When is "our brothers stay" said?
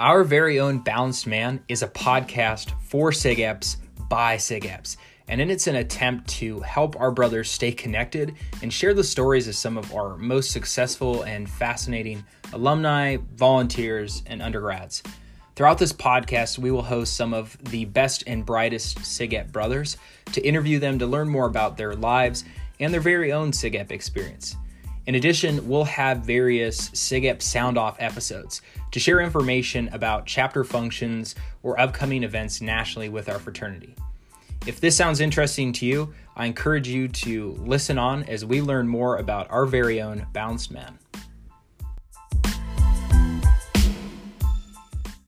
6.98-7.70